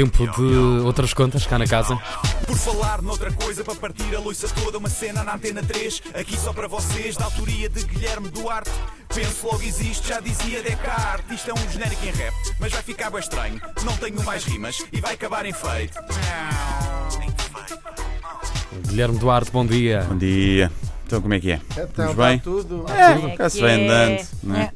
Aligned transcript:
tempo 0.00 0.26
de 0.26 0.56
outras 0.82 1.12
contas 1.12 1.46
cá 1.46 1.58
na 1.58 1.66
casa. 1.66 1.98
Por 2.46 2.56
falar 2.56 3.02
noutra 3.02 3.30
coisa, 3.32 3.62
para 3.62 3.74
partir 3.74 4.14
a 4.16 4.20
louça 4.20 4.48
toda, 4.48 4.78
uma 4.78 4.88
cena 4.88 5.22
na 5.22 5.34
Antena 5.34 5.62
3, 5.62 6.02
aqui 6.14 6.38
só 6.38 6.52
para 6.54 6.66
vocês, 6.66 7.16
da 7.16 7.26
autoria 7.26 7.68
de 7.68 7.84
Guilherme 7.84 8.30
Duarte. 8.30 8.70
Penso 9.14 9.46
logo 9.46 9.62
existe, 9.62 10.08
já 10.08 10.20
dizia 10.20 10.62
Descartes. 10.62 11.36
Isto 11.36 11.50
é 11.50 11.54
um 11.54 11.70
genérico 11.70 12.06
em 12.06 12.12
rap, 12.12 12.34
mas 12.58 12.72
vai 12.72 12.82
ficar 12.82 13.10
bem 13.10 13.20
estranho. 13.20 13.60
Não 13.84 13.94
tenho 13.98 14.22
mais 14.24 14.44
rimas 14.44 14.82
e 14.90 15.00
vai 15.00 15.14
acabar 15.14 15.44
em 15.44 15.52
feito. 15.52 15.98
Guilherme 18.88 19.18
Duarte, 19.18 19.50
bom 19.50 19.66
dia. 19.66 20.06
Bom 20.08 20.16
dia. 20.16 20.72
Então 21.06 21.20
como 21.20 21.34
é 21.34 21.40
que 21.40 21.50
é? 21.52 21.60
Então, 21.72 21.86
Vamos 21.94 22.10
está 22.12 22.28
bem? 22.28 22.38
tudo. 22.38 22.86
É, 22.88 23.36
cá 23.36 23.50
se 23.50 23.60
vai 23.60 23.76
que 23.76 23.82
é. 23.82 23.84
andando. 23.84 24.28
Não 24.42 24.56
é? 24.56 24.72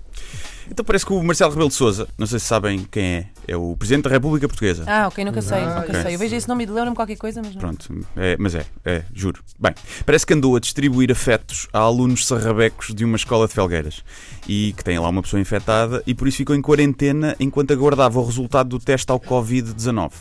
Então 0.71 0.85
parece 0.85 1.07
que 1.07 1.13
o 1.13 1.23
Marcelo 1.23 1.51
Rebelo 1.51 1.69
de 1.69 1.75
Souza, 1.75 2.09
não 2.19 2.27
sei 2.27 2.39
se 2.39 2.47
sabem 2.47 2.87
quem 2.91 3.05
é, 3.05 3.27
é 3.49 3.57
o 3.57 3.77
Presidente 3.77 4.05
da 4.05 4.11
República 4.11 4.47
Portuguesa. 4.49 4.85
Ah, 4.87 5.09
ok, 5.09 5.25
nunca 5.25 5.43
sei, 5.43 5.59
Ah, 5.59 5.67
nunca 5.81 5.91
ok. 5.91 6.03
sei. 6.03 6.15
Eu 6.15 6.19
vejo 6.19 6.37
esse 6.37 6.49
nome 6.49 6.65
e 6.65 6.67
lembro-me 6.67 6.97
qualquer 6.97 7.17
coisa, 7.17 7.41
mas 7.43 7.55
não. 7.55 7.61
Pronto, 7.61 8.07
é, 8.17 8.37
mas 8.39 8.55
é, 8.55 8.65
é, 8.85 9.05
juro. 9.13 9.43
Bem, 9.59 9.75
parece 10.05 10.27
que 10.27 10.35
andou 10.35 10.57
a 10.57 10.61
distribuir 10.61 11.11
afetos 11.11 11.69
a 11.73 11.79
alunos 11.79 12.27
sarrabecos 12.27 12.95
de 12.95 13.05
uma 13.05 13.17
escola 13.17 13.47
de 13.47 13.55
Felgueiras 13.55 14.03
e 14.49 14.75
que 14.77 14.85
tem 14.85 14.99
lá 14.99 15.09
uma 15.09 15.23
pessoa 15.23 15.41
infectada 15.41 16.03
e 16.07 16.15
por 16.15 16.29
isso 16.29 16.39
ficou 16.39 16.55
em 16.55 16.61
quarentena 16.63 17.35
enquanto 17.41 17.73
aguardava 17.73 18.19
o 18.21 18.25
resultado 18.25 18.69
do 18.71 18.79
teste 18.79 19.11
ao 19.11 19.19
Covid-19. 19.21 20.13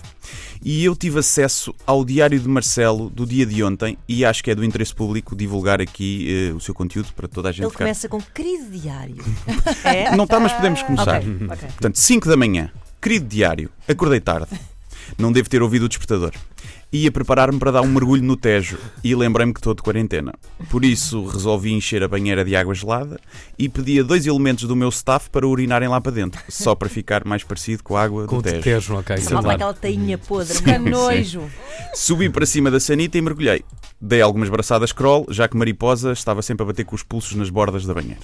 E 0.65 0.85
eu 0.85 0.95
tive 0.95 1.19
acesso 1.19 1.73
ao 1.85 2.05
Diário 2.05 2.39
de 2.39 2.47
Marcelo 2.47 3.09
do 3.09 3.25
dia 3.25 3.45
de 3.45 3.61
ontem 3.63 3.97
e 4.07 4.23
acho 4.23 4.41
que 4.43 4.49
é 4.51 4.55
do 4.55 4.63
interesse 4.63 4.95
público 4.95 5.35
divulgar 5.35 5.81
aqui 5.81 6.49
eh, 6.49 6.53
o 6.53 6.59
seu 6.61 6.73
conteúdo 6.73 7.09
para 7.13 7.27
toda 7.27 7.49
a 7.49 7.51
gente 7.51 7.63
Ele 7.63 7.69
ficar. 7.71 7.83
começa 7.83 8.07
com 8.07 8.21
querido 8.21 8.69
diário. 8.69 9.17
é? 9.83 10.11
Não 10.15 10.23
está, 10.23 10.39
mas 10.39 10.53
podemos 10.53 10.81
começar. 10.83 11.17
Ok, 11.19 11.37
ok. 11.51 11.67
Portanto, 11.69 11.97
5 11.99 12.29
da 12.29 12.37
manhã, 12.37 12.71
querido 13.03 13.27
diário, 13.27 13.69
acordei 13.87 14.21
tarde. 14.21 14.47
Não 15.17 15.31
devo 15.31 15.49
ter 15.49 15.61
ouvido 15.61 15.83
o 15.83 15.89
despertador. 15.89 16.31
Ia 16.91 17.11
preparar-me 17.11 17.59
para 17.59 17.71
dar 17.71 17.81
um 17.81 17.87
mergulho 17.87 18.23
no 18.23 18.37
Tejo 18.37 18.77
e 19.03 19.13
lembrei-me 19.13 19.51
que 19.51 19.59
estou 19.59 19.73
de 19.73 19.81
quarentena. 19.81 20.31
Por 20.69 20.85
isso 20.85 21.25
resolvi 21.25 21.73
encher 21.73 22.01
a 22.03 22.07
banheira 22.07 22.45
de 22.45 22.55
água 22.55 22.73
gelada 22.73 23.19
e 23.59 23.67
pedi 23.67 23.99
a 23.99 24.03
dois 24.03 24.25
elementos 24.25 24.67
do 24.67 24.75
meu 24.75 24.89
staff 24.89 25.29
para 25.29 25.45
urinarem 25.45 25.89
lá 25.89 25.99
para 25.99 26.11
dentro, 26.11 26.41
só 26.47 26.73
para 26.75 26.87
ficar 26.87 27.25
mais 27.25 27.43
parecido 27.43 27.83
com 27.83 27.97
a 27.97 28.03
água 28.03 28.25
Com 28.25 28.37
do 28.37 28.39
o 28.39 28.43
Tejo. 28.43 28.61
Tejo, 28.61 28.95
ok. 28.95 29.17
Só 29.17 29.29
claro. 29.31 29.49
aquela 29.49 29.73
tainha 29.73 30.17
podre. 30.17 30.61
Que 30.61 30.77
nojo. 30.77 31.41
Subi 31.93 32.29
para 32.29 32.45
cima 32.45 32.71
da 32.71 32.79
sanita 32.79 33.17
e 33.17 33.21
mergulhei. 33.21 33.65
Dei 33.99 34.21
algumas 34.21 34.49
braçadas 34.49 34.91
crawl, 34.93 35.25
já 35.29 35.47
que 35.47 35.57
Mariposa 35.57 36.13
estava 36.13 36.41
sempre 36.41 36.63
a 36.63 36.67
bater 36.67 36.85
com 36.85 36.95
os 36.95 37.03
pulsos 37.03 37.35
nas 37.35 37.49
bordas 37.49 37.85
da 37.85 37.93
banheira. 37.93 38.21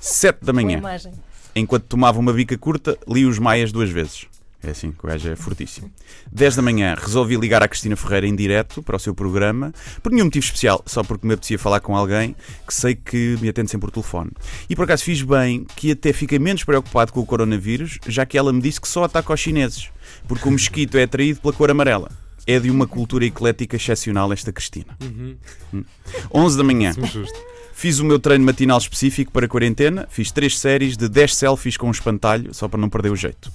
7 0.00 0.38
da 0.40 0.52
Boa 0.52 0.64
manhã. 0.64 0.78
imagem. 0.78 1.12
Enquanto 1.54 1.84
tomava 1.84 2.18
uma 2.18 2.32
bica 2.32 2.56
curta, 2.56 2.98
li 3.06 3.26
os 3.26 3.38
Maias 3.38 3.72
duas 3.72 3.90
vezes. 3.90 4.26
É 4.64 4.70
assim 4.70 4.94
o 4.96 5.06
gajo 5.06 5.28
é 5.28 5.34
fortíssimo. 5.34 5.90
10 6.30 6.56
da 6.56 6.62
manhã, 6.62 6.94
resolvi 6.96 7.36
ligar 7.36 7.62
à 7.64 7.68
Cristina 7.68 7.96
Ferreira 7.96 8.28
em 8.28 8.36
direto 8.36 8.80
para 8.80 8.96
o 8.96 8.98
seu 8.98 9.12
programa, 9.12 9.72
por 10.00 10.12
nenhum 10.12 10.26
motivo 10.26 10.44
especial, 10.44 10.80
só 10.86 11.02
porque 11.02 11.26
me 11.26 11.34
apetecia 11.34 11.58
falar 11.58 11.80
com 11.80 11.96
alguém 11.96 12.36
que 12.64 12.72
sei 12.72 12.94
que 12.94 13.36
me 13.40 13.48
atende 13.48 13.72
sempre 13.72 13.88
por 13.88 13.92
telefone. 13.92 14.30
E 14.70 14.76
por 14.76 14.84
acaso 14.84 15.02
fiz 15.02 15.20
bem 15.20 15.66
que 15.74 15.90
até 15.90 16.12
fiquei 16.12 16.38
menos 16.38 16.62
preocupado 16.62 17.12
com 17.12 17.18
o 17.18 17.26
coronavírus, 17.26 17.98
já 18.06 18.24
que 18.24 18.38
ela 18.38 18.52
me 18.52 18.62
disse 18.62 18.80
que 18.80 18.86
só 18.86 19.02
ataca 19.02 19.32
aos 19.32 19.40
chineses, 19.40 19.88
porque 20.28 20.48
o 20.48 20.52
mosquito 20.52 20.96
é 20.96 21.02
atraído 21.02 21.40
pela 21.40 21.52
cor 21.52 21.68
amarela. 21.68 22.08
É 22.46 22.58
de 22.58 22.70
uma 22.70 22.86
cultura 22.86 23.24
eclética 23.24 23.76
excepcional 23.76 24.32
esta 24.32 24.52
Cristina. 24.52 24.96
Hum. 25.02 25.36
11 26.34 26.56
da 26.56 26.64
manhã. 26.64 26.92
Justo. 26.92 27.38
Fiz 27.72 27.98
o 27.98 28.04
meu 28.04 28.18
treino 28.18 28.44
matinal 28.44 28.78
específico 28.78 29.32
para 29.32 29.46
a 29.46 29.48
quarentena, 29.48 30.06
fiz 30.08 30.30
três 30.30 30.58
séries 30.58 30.96
de 30.96 31.08
10 31.08 31.34
selfies 31.34 31.76
com 31.76 31.88
um 31.88 31.90
espantalho, 31.90 32.54
só 32.54 32.68
para 32.68 32.80
não 32.80 32.88
perder 32.88 33.10
o 33.10 33.16
jeito. 33.16 33.52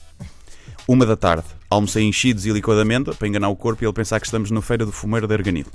Uma 0.88 1.06
da 1.06 1.16
tarde, 1.16 1.46
almocei 1.70 2.04
enchidos 2.04 2.46
e 2.46 2.52
licor 2.52 2.76
de 2.76 2.82
amêndoa, 2.82 3.14
para 3.14 3.28
enganar 3.28 3.50
o 3.50 3.56
corpo 3.56 3.84
e 3.84 3.86
ele 3.86 3.94
pensar 3.94 4.20
que 4.20 4.26
estamos 4.26 4.52
na 4.52 4.62
feira 4.62 4.86
do 4.86 4.92
fumeiro 4.92 5.28
de 5.28 5.34
Arganido. 5.34 5.70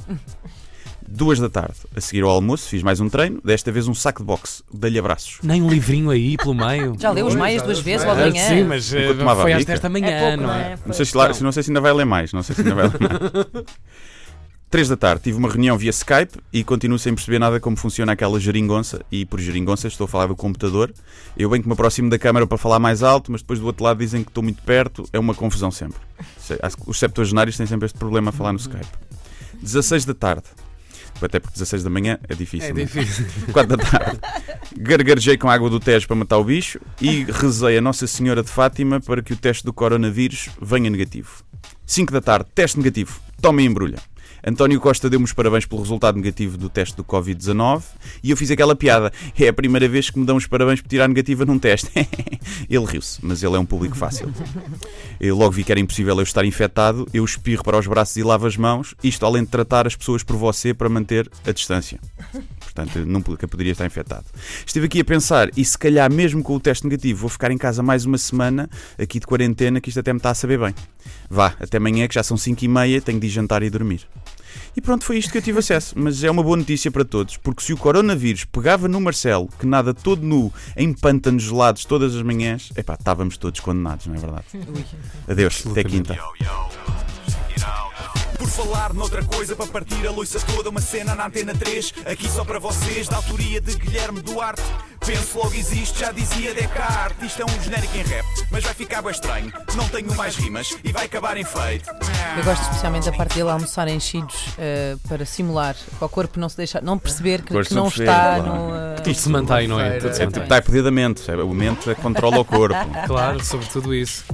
Duas 1.08 1.38
da 1.38 1.48
tarde, 1.50 1.74
a 1.94 2.00
seguir 2.00 2.22
ao 2.22 2.30
almoço, 2.30 2.68
fiz 2.68 2.82
mais 2.82 2.98
um 3.00 3.08
treino, 3.08 3.40
desta 3.44 3.70
vez 3.70 3.86
um 3.86 3.94
saco 3.94 4.20
de 4.20 4.26
boxe, 4.26 4.62
dei-lhe 4.72 4.98
abraços. 4.98 5.38
Nem 5.42 5.60
um 5.62 5.68
livrinho 5.68 6.10
aí 6.10 6.36
pelo 6.36 6.54
meio. 6.54 6.94
Já 6.98 7.10
leu 7.10 7.26
os 7.26 7.34
já 7.34 7.62
duas 7.64 7.78
vezes 7.80 8.00
os 8.02 8.06
logo 8.08 8.20
de 8.22 8.28
Ah, 8.28 8.30
manhã? 8.32 8.48
Sim, 8.48 8.64
mas 8.64 8.92
eh, 8.94 9.12
tomava 9.14 9.42
foi 9.42 9.52
a 9.52 9.56
às 9.56 9.60
bica. 9.62 9.72
10 9.72 9.80
da 9.80 9.88
manhã, 9.90 10.06
É 10.08 10.20
pouco, 10.20 10.36
não 10.42 10.48
não 10.48 10.54
é? 10.54 10.72
é? 10.72 10.78
Não 10.86 10.92
sei, 10.94 11.04
se 11.04 11.16
lá- 11.16 11.28
não 11.40 11.52
sei 11.52 11.62
se 11.62 11.70
ainda 11.70 11.80
vai 11.80 11.92
ler 11.92 12.04
mais, 12.06 12.32
não 12.32 12.42
sei 12.42 12.54
se 12.54 12.62
ainda 12.62 12.74
vai 12.74 12.84
ler 12.88 12.98
mais. 13.00 13.66
Três 14.70 14.88
da 14.88 14.96
tarde, 14.96 15.24
tive 15.24 15.36
uma 15.36 15.50
reunião 15.50 15.76
via 15.76 15.90
Skype 15.90 16.38
e 16.50 16.64
continuo 16.64 16.98
sem 16.98 17.14
perceber 17.14 17.38
nada 17.38 17.60
como 17.60 17.76
funciona 17.76 18.12
aquela 18.12 18.40
geringonça. 18.40 19.04
E 19.12 19.26
por 19.26 19.38
geringonça 19.38 19.86
estou 19.86 20.06
a 20.06 20.08
falar 20.08 20.28
do 20.28 20.34
computador. 20.34 20.90
Eu 21.36 21.50
bem 21.50 21.60
que 21.60 21.68
me 21.68 21.74
aproximo 21.74 22.08
da 22.08 22.18
câmara 22.18 22.46
para 22.46 22.56
falar 22.56 22.78
mais 22.78 23.02
alto, 23.02 23.30
mas 23.30 23.42
depois 23.42 23.58
do 23.60 23.66
outro 23.66 23.84
lado 23.84 23.98
dizem 23.98 24.22
que 24.22 24.30
estou 24.30 24.42
muito 24.42 24.62
perto. 24.62 25.04
É 25.12 25.18
uma 25.18 25.34
confusão 25.34 25.70
sempre. 25.70 25.98
Sei- 26.38 26.58
Os 26.86 26.98
septuagenários 26.98 27.54
têm 27.58 27.66
sempre 27.66 27.84
este 27.84 27.98
problema 27.98 28.30
a 28.30 28.32
falar 28.32 28.52
no 28.54 28.58
Skype. 28.58 28.86
16 29.60 30.06
da 30.06 30.14
tarde. 30.14 30.44
Até 31.20 31.38
porque 31.38 31.54
16 31.54 31.84
da 31.84 31.90
manhã 31.90 32.18
é 32.28 32.34
difícil. 32.34 32.68
É 32.68 32.80
é? 32.80 32.84
difícil. 32.84 33.26
4 33.52 33.76
da 33.76 33.84
tarde. 33.84 34.18
Gargarejei 34.76 35.36
com 35.36 35.48
a 35.48 35.54
água 35.54 35.70
do 35.70 35.78
Tejo 35.78 36.06
para 36.06 36.16
matar 36.16 36.38
o 36.38 36.44
bicho 36.44 36.80
e 37.00 37.24
rezei 37.24 37.78
a 37.78 37.80
Nossa 37.80 38.06
Senhora 38.06 38.42
de 38.42 38.50
Fátima 38.50 39.00
para 39.00 39.22
que 39.22 39.32
o 39.32 39.36
teste 39.36 39.64
do 39.64 39.72
coronavírus 39.72 40.48
venha 40.60 40.90
negativo. 40.90 41.44
5 41.86 42.12
da 42.12 42.20
tarde, 42.20 42.46
teste 42.54 42.78
negativo. 42.78 43.20
Toma 43.40 43.62
e 43.62 43.66
embrulha. 43.66 43.98
António 44.44 44.80
Costa 44.80 45.08
deu-me 45.08 45.24
os 45.24 45.32
parabéns 45.32 45.64
pelo 45.66 45.82
resultado 45.82 46.16
negativo 46.16 46.58
do 46.58 46.68
teste 46.68 46.96
do 46.96 47.04
Covid-19 47.04 47.82
e 48.22 48.30
eu 48.30 48.36
fiz 48.36 48.50
aquela 48.50 48.74
piada. 48.74 49.12
É 49.38 49.48
a 49.48 49.52
primeira 49.52 49.88
vez 49.88 50.10
que 50.10 50.18
me 50.18 50.26
dão 50.26 50.36
os 50.36 50.46
parabéns 50.46 50.80
por 50.80 50.88
tirar 50.88 51.06
negativa 51.06 51.44
num 51.44 51.58
teste. 51.58 51.90
ele 52.68 52.84
riu-se, 52.84 53.24
mas 53.24 53.42
ele 53.42 53.54
é 53.54 53.58
um 53.58 53.64
público 53.64 53.96
fácil. 53.96 54.32
Eu 55.20 55.36
logo 55.36 55.52
vi 55.52 55.62
que 55.62 55.70
era 55.70 55.80
impossível 55.80 56.16
eu 56.16 56.22
estar 56.22 56.44
infectado, 56.44 57.06
eu 57.14 57.24
espirro 57.24 57.62
para 57.62 57.78
os 57.78 57.86
braços 57.86 58.16
e 58.16 58.22
lavo 58.22 58.46
as 58.46 58.56
mãos, 58.56 58.94
isto 59.02 59.24
além 59.24 59.44
de 59.44 59.50
tratar 59.50 59.86
as 59.86 59.94
pessoas 59.94 60.22
por 60.24 60.36
você 60.36 60.74
para 60.74 60.88
manter 60.88 61.30
a 61.46 61.52
distância. 61.52 62.00
Portanto, 62.72 62.98
nunca 63.06 63.46
poderia 63.46 63.72
estar 63.72 63.86
infectado. 63.86 64.24
Estive 64.66 64.86
aqui 64.86 65.00
a 65.00 65.04
pensar, 65.04 65.50
e 65.56 65.64
se 65.64 65.76
calhar 65.76 66.10
mesmo 66.10 66.42
com 66.42 66.54
o 66.54 66.60
teste 66.60 66.84
negativo, 66.84 67.20
vou 67.20 67.28
ficar 67.28 67.50
em 67.50 67.58
casa 67.58 67.82
mais 67.82 68.04
uma 68.04 68.18
semana, 68.18 68.68
aqui 68.98 69.20
de 69.20 69.26
quarentena, 69.26 69.80
que 69.80 69.90
isto 69.90 70.00
até 70.00 70.12
me 70.12 70.18
está 70.18 70.30
a 70.30 70.34
saber 70.34 70.58
bem. 70.58 70.74
Vá, 71.28 71.54
até 71.60 71.76
amanhã, 71.76 72.08
que 72.08 72.14
já 72.14 72.22
são 72.22 72.36
5 72.36 72.64
e 72.64 72.68
meia, 72.68 73.00
tenho 73.00 73.20
de 73.20 73.26
ir 73.26 73.30
jantar 73.30 73.62
e 73.62 73.70
dormir. 73.70 74.06
E 74.76 74.80
pronto, 74.80 75.04
foi 75.04 75.18
isto 75.18 75.30
que 75.30 75.38
eu 75.38 75.42
tive 75.42 75.58
acesso. 75.58 75.94
Mas 75.98 76.24
é 76.24 76.30
uma 76.30 76.42
boa 76.42 76.56
notícia 76.56 76.90
para 76.90 77.04
todos, 77.04 77.36
porque 77.36 77.62
se 77.62 77.72
o 77.72 77.76
coronavírus 77.76 78.44
pegava 78.44 78.88
no 78.88 79.00
Marcelo, 79.00 79.48
que 79.58 79.66
nada 79.66 79.92
todo 79.92 80.22
nu, 80.22 80.52
em 80.76 80.92
pântanos 80.92 81.42
gelados 81.42 81.84
todas 81.84 82.14
as 82.14 82.22
manhãs, 82.22 82.70
epá, 82.76 82.94
estávamos 82.94 83.36
todos 83.36 83.60
condenados, 83.60 84.06
não 84.06 84.14
é 84.14 84.18
verdade? 84.18 84.44
Adeus, 85.28 85.66
até 85.66 85.84
quinta. 85.84 86.18
Falar 88.56 88.92
noutra 88.92 89.24
coisa, 89.24 89.56
para 89.56 89.66
partir 89.66 90.06
a 90.06 90.10
louça 90.10 90.38
toda, 90.40 90.68
uma 90.68 90.80
cena 90.80 91.14
na 91.14 91.26
Antena 91.26 91.54
3, 91.54 91.94
aqui 92.04 92.28
só 92.28 92.44
para 92.44 92.58
vocês, 92.58 93.08
da 93.08 93.16
autoria 93.16 93.60
de 93.62 93.74
Guilherme 93.76 94.20
Duarte. 94.20 94.62
Penso 95.04 95.38
logo 95.38 95.54
existe, 95.54 95.98
já 96.00 96.12
dizia 96.12 96.52
Descartes. 96.54 97.28
Isto 97.28 97.42
é 97.42 97.44
um 97.46 97.62
genérico 97.62 97.96
em 97.96 98.02
rap, 98.02 98.24
mas 98.50 98.62
vai 98.62 98.74
ficar 98.74 99.00
bem 99.02 99.10
estranho. 99.10 99.52
Não 99.74 99.88
tenho 99.88 100.14
mais 100.14 100.36
rimas 100.36 100.76
e 100.84 100.92
vai 100.92 101.06
acabar 101.06 101.36
em 101.38 101.44
feito. 101.44 101.88
Eu 102.36 102.44
gosto 102.44 102.62
especialmente 102.62 103.06
da 103.10 103.16
parte 103.16 103.34
dele 103.36 103.50
almoçar 103.50 103.88
enchidos 103.88 104.44
eh, 104.58 104.96
para 105.08 105.24
simular, 105.24 105.74
para 105.98 106.06
o 106.06 106.08
corpo 106.08 106.38
não 106.38 106.48
se 106.48 106.56
deixar, 106.56 106.82
não 106.82 106.98
perceber 106.98 107.42
que, 107.42 107.58
que 107.64 107.74
não 107.74 107.84
perceber, 107.84 108.10
está 108.10 108.36
claro. 108.40 108.46
no. 108.54 108.76
eh, 108.76 108.94
Tudo 109.02 109.14
se 109.16 109.28
mantém, 109.30 109.66
não 109.66 109.80
é? 109.80 109.98
Tudo 109.98 110.14
se 110.14 110.22
É 110.22 110.26
tipo, 110.26 110.26
mantém. 110.26 110.42
está 110.44 110.56
a 110.58 110.62
poder 110.62 110.82
da 110.82 110.90
mente, 110.90 111.20
sabe? 111.20 111.42
o 111.42 111.48
mente 111.54 111.88
é 111.90 111.94
que 111.94 112.00
controla 112.02 112.38
o 112.38 112.44
corpo. 112.44 112.76
Claro, 113.06 113.42
sobre 113.44 113.66
tudo 113.66 113.94
isso. 113.94 114.24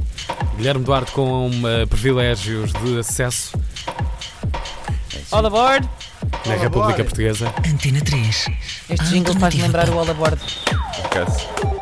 Guilherme 0.56 0.84
Duarte 0.84 1.12
com 1.12 1.50
eh, 1.66 1.86
privilégios 1.86 2.72
de 2.72 2.98
acesso 2.98 3.52
All 5.30 5.44
aboard! 5.46 5.88
na 6.46 6.54
República. 6.56 7.04
Portuguesa. 7.04 7.52
Antena 7.66 8.00
3. 8.00 8.46
Este 8.88 9.06
jingle 9.06 9.34
faz-me 9.38 9.62
lembrar 9.62 9.88
o 9.90 9.98
All 9.98 10.10
aboard. 10.10 10.40
Acaso. 11.04 11.77